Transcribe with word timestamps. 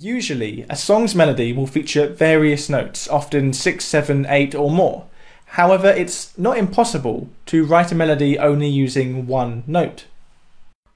Usually, 0.00 0.64
a 0.70 0.76
song's 0.76 1.16
melody 1.16 1.52
will 1.52 1.66
feature 1.66 2.06
various 2.06 2.68
notes, 2.68 3.08
often 3.08 3.52
6, 3.52 3.84
7, 3.84 4.26
8 4.28 4.54
or 4.54 4.70
more. 4.70 5.06
However, 5.46 5.88
it's 5.88 6.38
not 6.38 6.56
impossible 6.56 7.28
to 7.46 7.64
write 7.64 7.90
a 7.90 7.96
melody 7.96 8.38
only 8.38 8.68
using 8.68 9.26
one 9.26 9.64
note. 9.66 10.04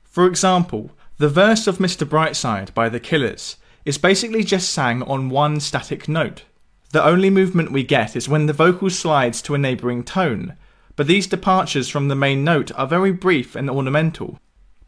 For 0.04 0.24
example, 0.24 0.92
the 1.18 1.28
verse 1.28 1.66
of 1.66 1.78
Mr. 1.78 2.06
Brightside 2.06 2.72
by 2.74 2.88
The 2.88 3.00
Killers 3.00 3.56
is 3.84 3.98
basically 3.98 4.44
just 4.44 4.70
sang 4.70 5.02
on 5.02 5.30
one 5.30 5.58
static 5.58 6.06
note. 6.06 6.44
The 6.92 7.04
only 7.04 7.28
movement 7.28 7.72
we 7.72 7.82
get 7.82 8.14
is 8.14 8.28
when 8.28 8.46
the 8.46 8.52
vocal 8.52 8.88
slides 8.88 9.42
to 9.42 9.56
a 9.56 9.58
neighbouring 9.58 10.04
tone, 10.04 10.54
but 10.94 11.08
these 11.08 11.26
departures 11.26 11.88
from 11.88 12.06
the 12.06 12.14
main 12.14 12.44
note 12.44 12.70
are 12.76 12.86
very 12.86 13.10
brief 13.10 13.56
and 13.56 13.68
ornamental. 13.68 14.38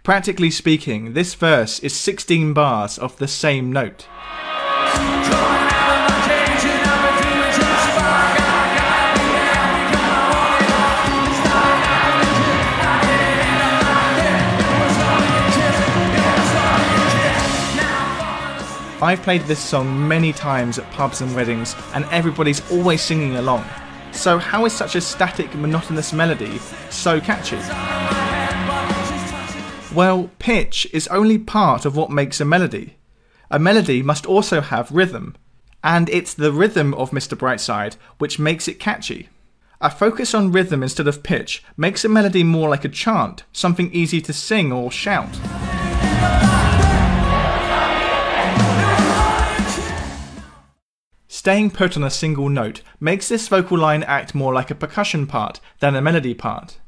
Practically 0.05 0.51
speaking, 0.51 1.15
this 1.15 1.35
verse 1.35 1.81
is 1.81 1.95
16 1.95 2.53
bars 2.53 2.99
of 2.99 3.17
the 3.17 3.27
same 3.27 3.73
note. 3.73 4.07
I've 19.01 19.23
played 19.23 19.41
this 19.45 19.59
song 19.59 20.07
many 20.07 20.35
times 20.35 20.79
at 20.79 20.91
pubs 20.91 21.23
and 21.23 21.35
weddings, 21.35 21.75
and 21.95 22.05
everybody's 22.11 22.61
always 22.71 23.01
singing 23.01 23.37
along. 23.37 23.65
So, 24.13 24.37
how 24.37 24.67
is 24.67 24.75
such 24.75 24.97
a 24.97 25.01
static, 25.01 25.55
monotonous 25.55 26.13
melody 26.13 26.59
so 26.91 27.23
catchy? 27.23 27.57
Well, 29.95 30.31
pitch 30.41 30.89
is 30.93 31.07
only 31.07 31.39
part 31.39 31.85
of 31.85 31.97
what 31.97 32.11
makes 32.11 32.41
a 32.41 32.45
melody. 32.45 32.97
A 33.49 33.61
melody 33.61 34.03
must 34.03 34.27
also 34.27 34.61
have 34.61 34.91
rhythm, 34.91 35.37
and 35.85 36.09
it's 36.09 36.35
the 36.35 36.51
rhythm 36.51 36.93
of 36.95 37.13
Mr. 37.13 37.39
Brightside 37.39 37.95
which 38.19 38.41
makes 38.41 38.67
it 38.67 38.81
catchy. 38.81 39.29
A 39.81 39.91
focus 39.91 40.35
on 40.35 40.51
rhythm 40.51 40.83
instead 40.83 41.07
of 41.07 41.23
pitch 41.23 41.63
makes 41.77 42.05
a 42.05 42.09
melody 42.09 42.43
more 42.43 42.69
like 42.69 42.85
a 42.85 42.89
chant, 42.89 43.45
something 43.53 43.93
easy 43.93 44.21
to 44.23 44.33
sing 44.33 44.73
or 44.73 44.91
shout. 44.91 45.33
Staying 51.29 51.71
put 51.71 51.97
on 51.97 52.03
a 52.03 52.11
single 52.11 52.49
note 52.49 52.83
makes 52.99 53.29
this 53.29 53.47
vocal 53.47 53.79
line 53.79 54.03
act 54.03 54.35
more 54.35 54.53
like 54.53 54.73
a 54.73 54.75
percussion 54.75 55.29
part 55.29 55.61
than 55.79 55.95
a 55.95 56.03
melody 56.03 56.35
part. 56.35 56.79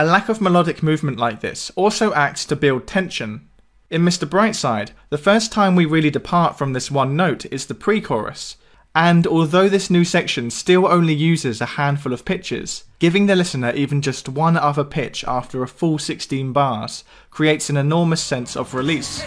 A 0.00 0.04
lack 0.04 0.28
of 0.28 0.40
melodic 0.40 0.80
movement 0.80 1.18
like 1.18 1.40
this 1.40 1.72
also 1.74 2.14
acts 2.14 2.44
to 2.44 2.54
build 2.54 2.86
tension. 2.86 3.48
In 3.90 4.02
Mr. 4.02 4.28
Brightside, 4.28 4.90
the 5.10 5.18
first 5.18 5.50
time 5.50 5.74
we 5.74 5.86
really 5.86 6.08
depart 6.08 6.56
from 6.56 6.72
this 6.72 6.88
one 6.88 7.16
note 7.16 7.46
is 7.46 7.66
the 7.66 7.74
pre 7.74 8.00
chorus, 8.00 8.58
and 8.94 9.26
although 9.26 9.68
this 9.68 9.90
new 9.90 10.04
section 10.04 10.50
still 10.50 10.86
only 10.86 11.14
uses 11.14 11.60
a 11.60 11.74
handful 11.74 12.12
of 12.12 12.24
pitches, 12.24 12.84
giving 13.00 13.26
the 13.26 13.34
listener 13.34 13.72
even 13.72 14.00
just 14.00 14.28
one 14.28 14.56
other 14.56 14.84
pitch 14.84 15.24
after 15.26 15.64
a 15.64 15.66
full 15.66 15.98
16 15.98 16.52
bars 16.52 17.02
creates 17.32 17.68
an 17.68 17.76
enormous 17.76 18.22
sense 18.22 18.56
of 18.56 18.74
release. 18.74 19.24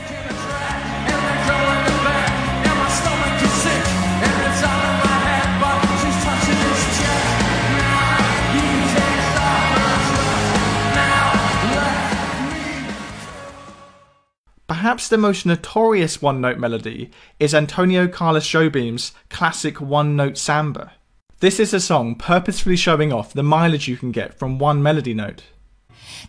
Perhaps 14.92 15.08
the 15.08 15.18
most 15.18 15.46
notorious 15.46 16.22
one 16.22 16.42
note 16.42 16.58
melody 16.58 17.12
is 17.40 17.56
Antonio 17.56 18.10
Carlos 18.10 18.46
Jobim's 18.46 19.14
classic 19.30 19.80
one 19.80 20.18
note 20.18 20.38
samba. 20.38 20.92
This 21.40 21.62
is 21.62 21.74
a 21.74 21.80
song 21.80 22.16
purposefully 22.16 22.76
showing 22.76 23.14
off 23.14 23.32
the 23.32 23.42
mileage 23.42 23.88
you 23.88 23.96
can 23.96 24.12
get 24.12 24.38
from 24.38 24.60
one 24.60 24.84
melody 24.84 25.14
note. 25.14 25.44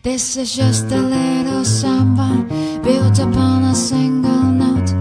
This 0.05 0.37
is 0.37 0.55
just 0.55 0.85
a 0.93 0.97
little 0.97 1.65
samba 1.65 2.79
built 2.85 3.19
upon 3.19 3.65
a 3.65 3.75
single 3.75 4.45
note. 4.45 4.93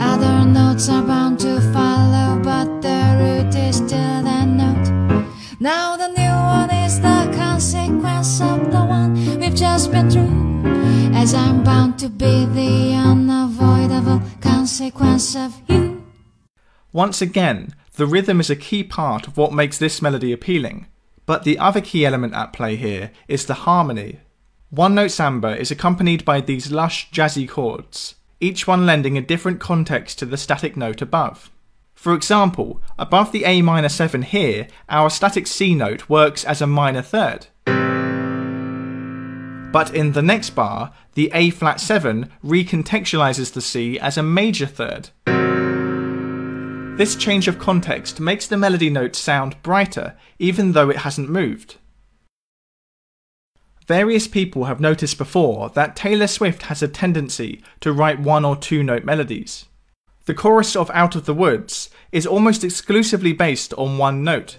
Other 0.00 0.44
notes 0.44 0.88
are 0.88 1.04
bound 1.04 1.38
to 1.42 1.60
follow, 1.72 2.42
but 2.42 2.82
the 2.82 3.18
root 3.20 3.54
is 3.54 3.76
still 3.76 4.24
that 4.24 4.48
note. 4.48 5.24
Now 5.60 5.96
the 5.96 6.08
new 6.08 6.36
one 6.58 6.70
is 6.70 7.00
the 7.00 7.32
consequence 7.36 8.40
of 8.40 8.72
the 8.72 8.84
one 8.84 9.38
we've 9.38 9.54
just 9.54 9.92
been 9.92 10.10
through. 10.10 10.45
I'm 11.34 11.64
bound 11.64 11.98
to 12.00 12.08
be 12.08 12.44
the 12.46 12.94
unavoidable 12.94 14.22
consequence 14.40 15.34
of 15.34 15.60
you. 15.68 16.04
Once 16.92 17.20
again, 17.20 17.74
the 17.94 18.06
rhythm 18.06 18.38
is 18.38 18.50
a 18.50 18.56
key 18.56 18.84
part 18.84 19.26
of 19.26 19.36
what 19.36 19.52
makes 19.52 19.78
this 19.78 20.00
melody 20.00 20.32
appealing. 20.32 20.86
But 21.24 21.42
the 21.42 21.58
other 21.58 21.80
key 21.80 22.06
element 22.06 22.34
at 22.34 22.52
play 22.52 22.76
here 22.76 23.10
is 23.26 23.46
the 23.46 23.54
harmony. 23.54 24.20
One 24.70 24.94
note 24.94 25.10
samba 25.10 25.58
is 25.58 25.70
accompanied 25.70 26.24
by 26.24 26.40
these 26.40 26.70
lush, 26.70 27.10
jazzy 27.10 27.48
chords, 27.48 28.14
each 28.40 28.66
one 28.66 28.86
lending 28.86 29.18
a 29.18 29.22
different 29.22 29.58
context 29.58 30.18
to 30.20 30.26
the 30.26 30.36
static 30.36 30.76
note 30.76 31.02
above. 31.02 31.50
For 31.94 32.14
example, 32.14 32.80
above 32.98 33.32
the 33.32 33.44
A 33.44 33.62
minor 33.62 33.88
7 33.88 34.22
here, 34.22 34.68
our 34.88 35.10
static 35.10 35.46
C 35.46 35.74
note 35.74 36.08
works 36.08 36.44
as 36.44 36.62
a 36.62 36.66
minor 36.66 37.02
third. 37.02 37.48
But 39.76 39.94
in 39.94 40.12
the 40.12 40.22
next 40.22 40.54
bar, 40.54 40.94
the 41.12 41.30
A 41.34 41.50
flat 41.50 41.82
7 41.82 42.32
recontextualizes 42.42 43.52
the 43.52 43.60
C 43.60 43.98
as 43.98 44.16
a 44.16 44.22
major 44.22 44.64
third. 44.64 45.10
This 46.96 47.14
change 47.14 47.46
of 47.46 47.58
context 47.58 48.18
makes 48.18 48.46
the 48.46 48.56
melody 48.56 48.88
note 48.88 49.14
sound 49.14 49.62
brighter, 49.62 50.16
even 50.38 50.72
though 50.72 50.88
it 50.88 51.04
hasn't 51.04 51.28
moved. 51.28 51.76
Various 53.86 54.26
people 54.26 54.64
have 54.64 54.80
noticed 54.80 55.18
before 55.18 55.68
that 55.68 55.94
Taylor 55.94 56.26
Swift 56.26 56.62
has 56.62 56.82
a 56.82 56.88
tendency 56.88 57.62
to 57.80 57.92
write 57.92 58.18
one 58.18 58.46
or 58.46 58.56
two 58.56 58.82
note 58.82 59.04
melodies. 59.04 59.66
The 60.24 60.32
chorus 60.32 60.74
of 60.74 60.90
Out 60.94 61.14
of 61.16 61.26
the 61.26 61.34
Woods 61.34 61.85
is 62.16 62.26
almost 62.26 62.64
exclusively 62.64 63.34
based 63.34 63.74
on 63.74 63.98
one 63.98 64.24
note. 64.24 64.56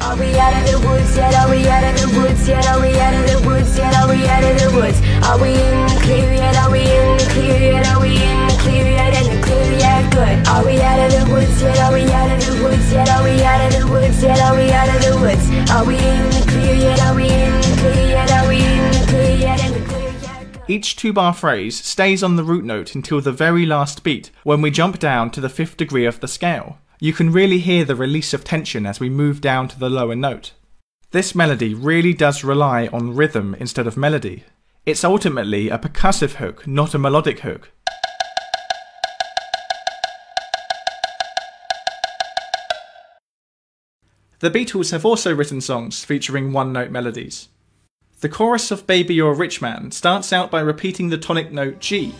Are 0.00 0.18
we 0.18 0.26
out 0.34 0.52
of 0.58 0.66
the 0.66 0.88
woods 0.88 1.16
yet? 1.16 1.34
Are 1.38 1.48
we 1.48 1.62
out 1.68 1.84
of 1.86 1.94
the 2.02 2.18
woods 2.18 2.48
yet? 2.48 2.66
Are 2.66 2.80
we 2.82 2.98
out 2.98 3.14
of 3.14 3.24
the 3.30 3.48
woods 3.48 3.78
yet? 3.78 3.94
Are 3.94 4.08
we 4.10 4.26
out 4.26 4.42
of 4.42 4.54
the 4.58 4.70
woods? 4.74 4.98
Are 5.22 5.38
we 5.38 5.50
in 5.54 5.86
the 5.86 6.00
clear 6.02 6.32
yet? 6.34 6.56
Are 6.56 6.70
we 6.72 6.80
in 6.82 7.16
the 7.16 7.26
clear 7.30 7.58
yet? 7.70 7.86
Are 7.94 8.00
we 8.02 8.10
in 8.10 8.48
the 8.50 8.56
clear 8.58 8.90
yet? 8.90 9.14
In 9.22 9.36
the 9.36 9.46
clear 9.46 9.72
yet? 9.78 10.02
Good. 10.10 10.48
Are 10.48 10.64
we 10.66 10.80
out 10.82 10.98
of 11.06 11.10
the 11.14 11.32
woods 11.32 11.62
yet? 11.62 11.78
Are 11.78 11.94
we 11.94 12.02
out 12.10 12.30
of 12.34 12.40
the 12.42 12.54
woods 12.64 12.92
yet? 12.92 13.08
Are 13.08 13.22
we 13.22 13.42
out 13.42 13.62
of 13.62 13.72
the 13.78 13.86
woods 13.86 14.22
yet? 14.22 14.40
Are 14.42 14.56
we 14.56 14.66
out 14.72 14.90
of 14.90 15.00
the 15.06 15.14
woods? 15.22 15.70
Are 15.70 15.84
we 15.86 15.94
in 15.94 16.22
the 16.34 16.42
clear 16.50 16.74
yet? 16.74 17.00
Are 17.06 17.14
we 17.14 17.28
in 17.30 17.52
the 17.54 17.76
clear 17.78 18.06
yet? 18.10 18.30
Are 18.32 18.48
we 18.48 18.58
in 18.58 18.90
the 18.90 19.06
clear 19.06 19.36
yet? 19.38 19.64
In 19.64 19.72
the 19.78 19.88
clear 19.88 20.10
yet? 20.10 20.68
Each 20.68 20.96
two 20.96 21.12
bar 21.12 21.32
phrase 21.32 21.78
stays 21.78 22.24
on 22.24 22.34
the 22.34 22.42
root 22.42 22.64
note 22.64 22.96
until 22.96 23.20
the 23.20 23.30
very 23.30 23.64
last 23.64 24.02
beat 24.02 24.32
when 24.42 24.60
we 24.60 24.72
jump 24.72 24.98
down 24.98 25.30
to 25.30 25.40
the 25.40 25.48
fifth 25.48 25.76
degree 25.76 26.04
of 26.04 26.18
the 26.18 26.26
scale. 26.26 26.78
You 26.98 27.12
can 27.12 27.30
really 27.30 27.58
hear 27.58 27.84
the 27.84 27.94
release 27.94 28.32
of 28.32 28.42
tension 28.42 28.86
as 28.86 29.00
we 29.00 29.10
move 29.10 29.42
down 29.42 29.68
to 29.68 29.78
the 29.78 29.90
lower 29.90 30.14
note. 30.14 30.52
This 31.10 31.34
melody 31.34 31.74
really 31.74 32.14
does 32.14 32.42
rely 32.42 32.86
on 32.86 33.14
rhythm 33.14 33.54
instead 33.60 33.86
of 33.86 33.98
melody. 33.98 34.44
It's 34.86 35.04
ultimately 35.04 35.68
a 35.68 35.78
percussive 35.78 36.36
hook, 36.36 36.66
not 36.66 36.94
a 36.94 36.98
melodic 36.98 37.40
hook. 37.40 37.70
The 44.38 44.50
Beatles 44.50 44.90
have 44.92 45.04
also 45.04 45.34
written 45.34 45.60
songs 45.60 46.02
featuring 46.02 46.52
one 46.52 46.72
note 46.72 46.90
melodies. 46.90 47.48
The 48.20 48.28
chorus 48.30 48.70
of 48.70 48.86
Baby 48.86 49.14
You're 49.14 49.32
a 49.32 49.34
Rich 49.34 49.60
Man 49.60 49.90
starts 49.90 50.32
out 50.32 50.50
by 50.50 50.60
repeating 50.60 51.10
the 51.10 51.18
tonic 51.18 51.52
note 51.52 51.78
G. 51.78 52.14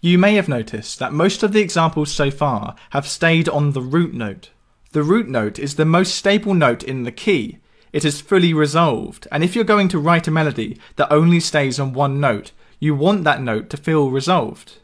You 0.00 0.16
may 0.16 0.34
have 0.34 0.48
noticed 0.48 1.00
that 1.00 1.12
most 1.12 1.42
of 1.42 1.52
the 1.52 1.60
examples 1.60 2.12
so 2.12 2.30
far 2.30 2.76
have 2.90 3.08
stayed 3.08 3.48
on 3.48 3.72
the 3.72 3.80
root 3.80 4.14
note. 4.14 4.50
The 4.92 5.02
root 5.02 5.28
note 5.28 5.58
is 5.58 5.74
the 5.74 5.84
most 5.84 6.14
stable 6.14 6.54
note 6.54 6.84
in 6.84 7.02
the 7.02 7.10
key. 7.10 7.58
It 7.92 8.04
is 8.04 8.20
fully 8.20 8.54
resolved, 8.54 9.26
and 9.32 9.42
if 9.42 9.56
you're 9.56 9.64
going 9.64 9.88
to 9.88 9.98
write 9.98 10.28
a 10.28 10.30
melody 10.30 10.78
that 10.96 11.10
only 11.10 11.40
stays 11.40 11.80
on 11.80 11.94
one 11.94 12.20
note, 12.20 12.52
you 12.78 12.94
want 12.94 13.24
that 13.24 13.42
note 13.42 13.70
to 13.70 13.76
feel 13.76 14.10
resolved. 14.10 14.78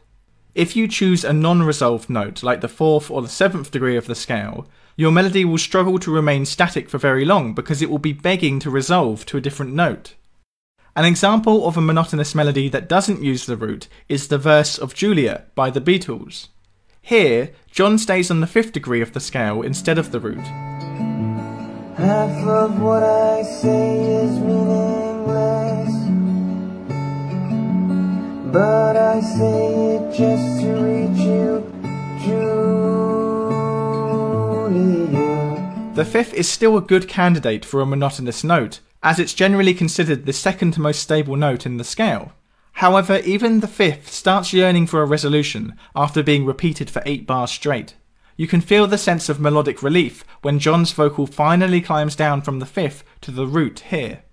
If 0.53 0.75
you 0.75 0.85
choose 0.87 1.23
a 1.23 1.31
non 1.31 1.63
resolved 1.63 2.09
note, 2.09 2.43
like 2.43 2.59
the 2.59 2.67
fourth 2.67 3.09
or 3.09 3.21
the 3.21 3.29
seventh 3.29 3.71
degree 3.71 3.95
of 3.95 4.07
the 4.07 4.15
scale, 4.15 4.67
your 4.97 5.11
melody 5.13 5.45
will 5.45 5.57
struggle 5.57 5.97
to 5.99 6.11
remain 6.11 6.45
static 6.45 6.89
for 6.89 6.97
very 6.97 7.23
long 7.23 7.53
because 7.53 7.81
it 7.81 7.89
will 7.89 7.99
be 7.99 8.13
begging 8.13 8.59
to 8.59 8.69
resolve 8.69 9.25
to 9.27 9.37
a 9.37 9.41
different 9.41 9.73
note. 9.73 10.15
An 10.97 11.03
example 11.03 11.67
of 11.67 11.75
a 11.75 11.81
monotonous 11.81 12.33
melody 12.33 12.69
that 12.69 12.87
doesn't 12.87 13.21
use 13.21 13.45
the 13.45 13.57
root 13.57 13.89
is 14.07 14.29
the 14.29 14.37
verse 14.37 14.77
of 14.77 14.93
Julia 14.93 15.43
by 15.53 15.69
the 15.69 15.81
Beatles. 15.81 16.47
Here, 17.01 17.51
John 17.69 17.97
stays 17.97 18.31
on 18.31 18.39
the 18.39 18.47
fifth 18.47 18.71
degree 18.71 19.01
of 19.01 19.11
the 19.11 19.19
scale 19.19 19.61
instead 19.61 19.97
of 19.97 20.13
the 20.13 20.21
root. 20.21 20.45
Half 21.97 22.47
of 22.47 22.79
what 22.79 23.03
I 23.03 23.43
say 23.43 23.99
is 24.23 24.39
meaningless. 24.39 25.93
But 28.53 28.95
I 28.95 29.19
say 29.19 29.95
it 29.97 30.13
just 30.15 30.61
to 30.61 30.75
reach 30.77 31.19
you, 31.19 31.73
Julia. 32.23 32.55
The 35.93 36.05
fifth 36.05 36.33
is 36.33 36.47
still 36.47 36.77
a 36.77 36.81
good 36.81 37.09
candidate 37.09 37.65
for 37.65 37.81
a 37.81 37.85
monotonous 37.85 38.45
note, 38.45 38.79
as 39.05 39.19
it's 39.19 39.35
generally 39.35 39.75
considered 39.75 40.25
the 40.25 40.33
second 40.33 40.79
most 40.79 40.99
stable 40.99 41.35
note 41.35 41.67
in 41.67 41.77
the 41.77 41.83
scale. 41.83 42.33
However, 42.73 43.19
even 43.19 43.59
the 43.59 43.67
fifth 43.67 44.11
starts 44.11 44.51
yearning 44.51 44.87
for 44.87 45.03
a 45.03 45.05
resolution 45.05 45.75
after 45.95 46.23
being 46.23 46.43
repeated 46.43 46.89
for 46.89 47.03
eight 47.05 47.27
bars 47.27 47.51
straight. 47.51 47.93
You 48.35 48.47
can 48.47 48.61
feel 48.61 48.87
the 48.87 48.97
sense 48.97 49.29
of 49.29 49.39
melodic 49.39 49.83
relief 49.83 50.25
when 50.41 50.57
John's 50.57 50.91
vocal 50.91 51.27
finally 51.27 51.81
climbs 51.81 52.15
down 52.15 52.41
from 52.41 52.57
the 52.57 52.65
fifth 52.65 53.03
to 53.21 53.29
the 53.29 53.45
root 53.45 53.81
here. 53.91 54.23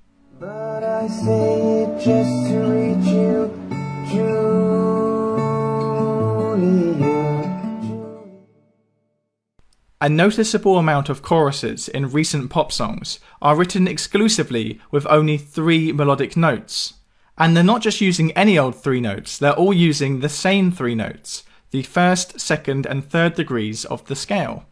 A 10.02 10.08
noticeable 10.08 10.78
amount 10.78 11.08
of 11.10 11.22
choruses 11.22 11.88
in 11.88 12.10
recent 12.10 12.50
pop 12.50 12.72
songs 12.72 13.20
are 13.40 13.54
written 13.54 13.86
exclusively 13.86 14.80
with 14.90 15.06
only 15.06 15.38
three 15.38 15.92
melodic 15.92 16.36
notes. 16.36 16.94
And 17.38 17.56
they're 17.56 17.62
not 17.62 17.82
just 17.82 18.00
using 18.00 18.32
any 18.32 18.58
old 18.58 18.74
three 18.74 19.00
notes, 19.00 19.38
they're 19.38 19.52
all 19.52 19.72
using 19.72 20.18
the 20.18 20.28
same 20.28 20.72
three 20.72 20.96
notes, 20.96 21.44
the 21.70 21.84
first, 21.84 22.40
second, 22.40 22.84
and 22.84 23.08
third 23.08 23.34
degrees 23.34 23.84
of 23.84 24.04
the 24.06 24.16
scale. 24.16 24.64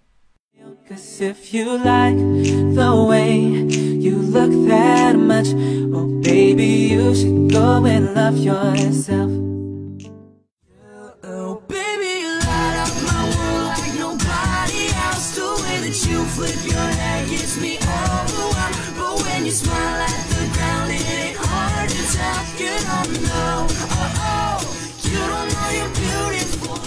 Cause 0.88 1.20
if 1.20 1.54
you 1.54 1.78
like 1.78 2.16
the 2.16 3.06
way 3.08 3.38
you 3.38 4.16
look 4.16 4.50
that 4.66 5.14
much, 5.16 5.46
oh 5.94 6.20
baby, 6.24 6.90
you 6.90 7.14
should 7.14 7.52
go 7.52 7.86
and 7.86 8.16
love 8.16 8.36
yourself. 8.36 9.49
Flip 16.40 16.72
your 16.72 16.88
hair 17.00 17.20
gets 17.28 17.60
me 17.60 17.76
all 17.84 18.24
the 18.24 18.40
overwhelmed. 18.40 18.76
But 18.96 19.14
when 19.24 19.44
you 19.44 19.52
smile 19.52 20.00
at 20.08 20.24
the 20.32 20.44
ground, 20.56 20.88
it 20.88 21.04
ain't 21.20 21.36
hard 21.36 21.88
to 21.92 22.02
tell. 22.16 22.40
You 22.56 22.72
don't 22.88 23.12
know, 23.28 23.68
oh 23.68 24.24
oh, 24.32 24.56
you 25.04 25.20
don't 25.32 25.48
know 25.52 25.68
you're 25.76 25.94
beautiful. 26.00 26.80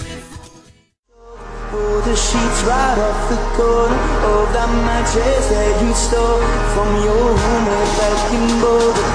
Pull 1.70 2.00
the 2.02 2.16
sheets 2.16 2.60
right 2.66 2.98
off 3.06 3.20
the 3.30 3.40
corner 3.54 4.02
of 4.34 4.44
that 4.54 4.70
mattress 4.86 5.46
that 5.54 5.72
you 5.82 5.92
stole 5.94 6.42
from 6.74 6.90
your 7.06 7.26
roommate 7.38 7.92
back 7.98 8.22
in 8.34 8.46
Boulder. 8.58 9.06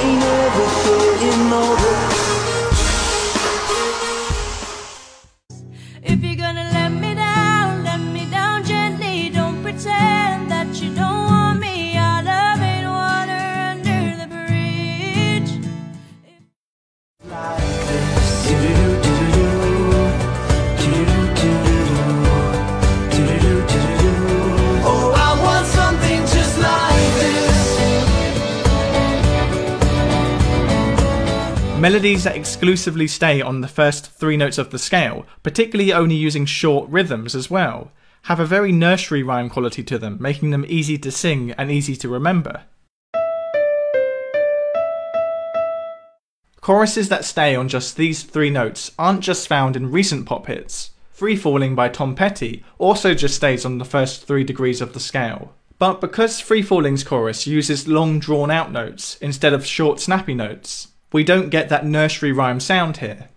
Ain't 0.00 0.18
never 0.24 0.66
getting 1.20 1.52
over. 1.52 2.13
You 10.80 10.94
don't 10.94 11.24
want 11.26 11.60
me. 11.60 11.96
Our 11.96 12.22
love 12.24 12.60
ain't 12.60 12.88
water 12.88 13.32
under 13.70 14.16
the 14.16 14.26
bridge. 14.26 15.50
Oh, 24.86 25.12
I 25.14 25.40
want 25.42 25.66
something 25.66 26.20
just 26.20 26.58
like 26.58 27.14
this. 27.20 27.54
Melodies 31.80 32.24
that 32.24 32.36
exclusively 32.36 33.06
stay 33.06 33.40
on 33.40 33.60
the 33.60 33.68
first 33.68 34.10
three 34.12 34.36
notes 34.36 34.58
of 34.58 34.70
the 34.70 34.78
scale, 34.78 35.26
particularly 35.42 35.92
only 35.92 36.16
using 36.16 36.46
short 36.46 36.88
rhythms 36.88 37.34
as 37.34 37.50
well, 37.50 37.92
have 38.24 38.40
a 38.40 38.46
very 38.46 38.72
nursery 38.72 39.22
rhyme 39.22 39.50
quality 39.50 39.82
to 39.82 39.98
them, 39.98 40.16
making 40.18 40.50
them 40.50 40.64
easy 40.66 40.96
to 40.96 41.10
sing 41.10 41.50
and 41.52 41.70
easy 41.70 41.94
to 41.94 42.08
remember. 42.08 42.62
Choruses 46.62 47.10
that 47.10 47.26
stay 47.26 47.54
on 47.54 47.68
just 47.68 47.96
these 47.96 48.22
three 48.22 48.48
notes 48.48 48.90
aren't 48.98 49.20
just 49.20 49.46
found 49.46 49.76
in 49.76 49.90
recent 49.90 50.24
pop 50.24 50.46
hits. 50.46 50.92
Free 51.12 51.36
Falling 51.36 51.74
by 51.74 51.90
Tom 51.90 52.14
Petty 52.14 52.64
also 52.78 53.12
just 53.12 53.36
stays 53.36 53.66
on 53.66 53.76
the 53.76 53.84
first 53.84 54.26
three 54.26 54.42
degrees 54.42 54.80
of 54.80 54.94
the 54.94 55.00
scale. 55.00 55.52
But 55.78 56.00
because 56.00 56.40
Free 56.40 56.62
Falling's 56.62 57.04
chorus 57.04 57.46
uses 57.46 57.86
long 57.86 58.18
drawn 58.18 58.50
out 58.50 58.72
notes 58.72 59.18
instead 59.20 59.52
of 59.52 59.66
short 59.66 60.00
snappy 60.00 60.34
notes, 60.34 60.88
we 61.12 61.24
don't 61.24 61.50
get 61.50 61.68
that 61.68 61.84
nursery 61.84 62.32
rhyme 62.32 62.58
sound 62.58 62.96
here. 62.96 63.28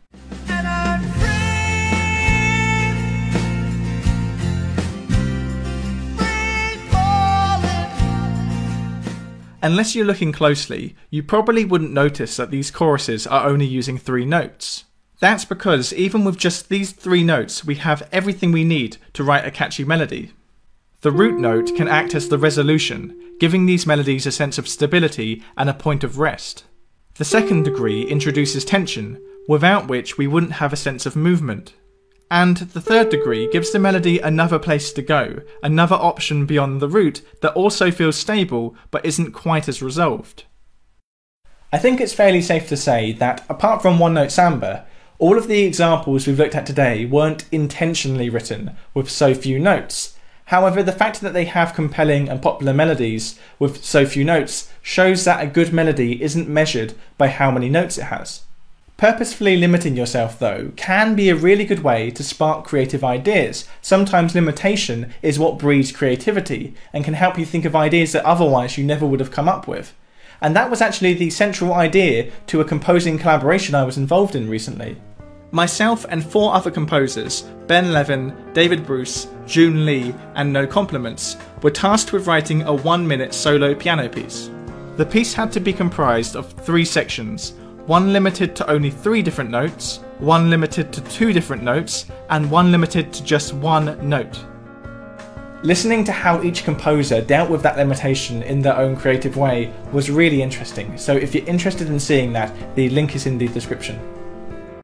Unless 9.64 9.96
you're 9.96 10.06
looking 10.06 10.32
closely, 10.32 10.96
you 11.10 11.24
probably 11.24 11.66
wouldn't 11.66 11.92
notice 11.92 12.38
that 12.38 12.52
these 12.52 12.70
choruses 12.70 13.26
are 13.26 13.48
only 13.48 13.66
using 13.66 13.98
three 13.98 14.26
notes. 14.26 14.86
That's 15.20 15.46
because 15.46 15.92
even 15.94 16.24
with 16.24 16.38
just 16.38 16.70
these 16.70 16.92
three 16.92 17.24
notes, 17.24 17.66
we 17.66 17.76
have 17.76 18.08
everything 18.12 18.52
we 18.52 18.64
need 18.64 18.98
to 19.14 19.24
write 19.24 19.46
a 19.46 19.52
catchy 19.52 19.84
melody. 19.84 20.32
The 21.02 21.12
root 21.12 21.40
note 21.40 21.76
can 21.76 21.88
act 21.88 22.14
as 22.14 22.30
the 22.30 22.38
resolution, 22.38 23.20
giving 23.40 23.66
these 23.66 23.88
melodies 23.88 24.28
a 24.28 24.32
sense 24.32 24.60
of 24.60 24.68
stability 24.68 25.44
and 25.56 25.70
a 25.70 25.74
point 25.74 26.04
of 26.04 26.20
rest. 26.20 26.66
The 27.16 27.26
second 27.26 27.64
degree 27.64 28.04
introduces 28.04 28.64
tension, 28.64 29.20
without 29.48 29.88
which 29.88 30.20
we 30.20 30.28
wouldn't 30.28 30.54
have 30.54 30.72
a 30.72 30.78
sense 30.78 31.08
of 31.08 31.16
movement. 31.16 31.74
And 32.30 32.58
the 32.58 32.82
third 32.82 33.10
degree 33.10 33.50
gives 33.52 33.72
the 33.72 33.80
melody 33.80 34.20
another 34.20 34.60
place 34.60 34.92
to 34.94 35.02
go, 35.02 35.42
another 35.64 35.96
option 35.96 36.46
beyond 36.46 36.82
the 36.82 36.90
root 36.90 37.22
that 37.42 37.54
also 37.54 37.90
feels 37.90 38.18
stable 38.18 38.76
but 38.92 39.06
isn't 39.06 39.32
quite 39.32 39.70
as 39.70 39.82
resolved. 39.82 40.44
I 41.72 41.78
think 41.78 42.00
it's 42.00 42.14
fairly 42.14 42.42
safe 42.42 42.68
to 42.70 42.78
say 42.78 43.12
that, 43.14 43.46
apart 43.50 43.82
from 43.82 44.00
one 44.00 44.14
note 44.14 44.32
samba, 44.32 44.86
all 45.20 45.38
of 45.38 45.48
the 45.48 45.64
examples 45.64 46.28
we've 46.28 46.38
looked 46.38 46.56
at 46.56 46.66
today 46.66 47.06
weren't 47.06 47.46
intentionally 47.52 48.30
written 48.30 48.76
with 48.94 49.10
so 49.10 49.34
few 49.34 49.58
notes. 49.58 50.18
However, 50.46 50.82
the 50.82 50.94
fact 50.94 51.20
that 51.22 51.34
they 51.34 51.46
have 51.46 51.74
compelling 51.74 52.30
and 52.30 52.42
popular 52.42 52.74
melodies 52.74 53.38
with 53.60 53.84
so 53.84 54.06
few 54.06 54.24
notes 54.24 54.72
shows 54.82 55.26
that 55.26 55.44
a 55.44 55.48
good 55.48 55.74
melody 55.74 56.22
isn't 56.24 56.48
measured 56.48 56.94
by 57.18 57.28
how 57.28 57.52
many 57.52 57.68
notes 57.68 57.98
it 57.98 58.06
has. 58.06 58.44
Purposefully 58.98 59.58
limiting 59.58 59.96
yourself, 59.96 60.40
though, 60.40 60.72
can 60.76 61.14
be 61.14 61.30
a 61.30 61.36
really 61.36 61.66
good 61.66 61.84
way 61.84 62.10
to 62.10 62.24
spark 62.24 62.66
creative 62.66 63.04
ideas. 63.04 63.68
Sometimes 63.80 64.34
limitation 64.34 65.14
is 65.22 65.38
what 65.38 65.60
breeds 65.60 65.92
creativity 65.92 66.74
and 66.92 67.06
can 67.06 67.14
help 67.14 67.38
you 67.38 67.46
think 67.46 67.64
of 67.64 67.76
ideas 67.76 68.12
that 68.14 68.26
otherwise 68.26 68.76
you 68.76 68.84
never 68.84 69.06
would 69.06 69.20
have 69.20 69.30
come 69.30 69.48
up 69.48 69.68
with. 69.68 69.94
And 70.42 70.56
that 70.56 70.72
was 70.72 70.82
actually 70.82 71.14
the 71.14 71.30
central 71.30 71.76
idea 71.76 72.32
to 72.48 72.60
a 72.60 72.66
composing 72.66 73.20
collaboration 73.20 73.76
I 73.76 73.84
was 73.84 73.98
involved 73.98 74.36
in 74.36 74.50
recently. 74.50 74.98
Myself 75.52 76.04
and 76.10 76.26
four 76.26 76.56
other 76.56 76.72
composers, 76.72 77.44
Ben 77.68 77.94
Levin, 77.94 78.36
David 78.54 78.84
Bruce, 78.84 79.28
June 79.46 79.86
Lee, 79.86 80.14
and 80.34 80.52
No 80.52 80.66
Compliments, 80.66 81.38
were 81.62 81.70
tasked 81.70 82.14
with 82.14 82.26
writing 82.26 82.64
a 82.64 82.74
one 82.74 83.08
minute 83.08 83.36
solo 83.36 83.76
piano 83.76 84.10
piece. 84.10 84.50
The 84.96 85.06
piece 85.06 85.36
had 85.36 85.52
to 85.52 85.60
be 85.60 85.72
comprised 85.72 86.36
of 86.36 86.52
three 86.54 86.84
sections 86.84 87.54
one 87.88 88.12
limited 88.12 88.54
to 88.58 88.70
only 88.70 88.92
three 88.92 89.22
different 89.22 89.50
notes, 89.50 90.02
one 90.20 90.50
limited 90.50 90.92
to 90.92 91.02
two 91.06 91.32
different 91.32 91.64
notes, 91.64 92.06
and 92.30 92.52
one 92.52 92.70
limited 92.70 93.14
to 93.14 93.24
just 93.24 93.54
one 93.54 93.98
note. 94.08 94.44
Listening 95.64 96.04
to 96.04 96.12
how 96.12 96.44
each 96.44 96.66
composer 96.66 97.22
dealt 97.22 97.50
with 97.50 97.64
that 97.64 97.78
limitation 97.78 98.44
in 98.44 98.62
their 98.62 98.78
own 98.78 98.96
creative 98.98 99.38
way 99.38 99.74
was 99.94 100.12
really 100.12 100.42
interesting, 100.42 100.98
so 100.98 101.16
if 101.16 101.34
you're 101.34 101.48
interested 101.48 101.88
in 101.88 102.00
seeing 102.00 102.34
that, 102.34 102.54
the 102.76 102.90
link 102.90 103.16
is 103.16 103.26
in 103.26 103.38
the 103.38 103.48
description. 103.48 104.17